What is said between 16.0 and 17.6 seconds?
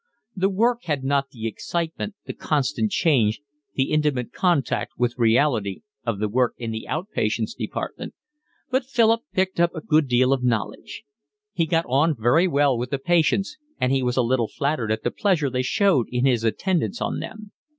in his attendance on them.